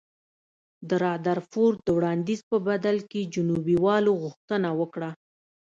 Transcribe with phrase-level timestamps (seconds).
[0.89, 5.09] د رادرفورډ د وړاندیز په بدل کې جنوبي والو غوښتنه وکړه.